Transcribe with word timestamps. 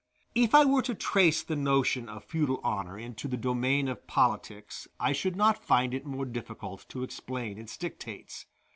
If 0.33 0.55
I 0.55 0.65
were 0.65 0.81
to 0.81 0.95
trace 0.95 1.43
the 1.43 1.55
notion 1.55 2.09
of 2.09 2.23
feudal 2.23 2.59
honor 2.63 2.97
into 2.97 3.27
the 3.27 3.37
domain 3.37 3.87
of 3.87 4.07
politics, 4.07 4.87
I 4.99 5.11
should 5.13 5.35
not 5.35 5.63
find 5.63 5.93
it 5.93 6.07
more 6.07 6.25
difficult 6.25 6.87
to 6.89 7.03
explain 7.03 7.59
its 7.59 7.77
dictates. 7.77 8.47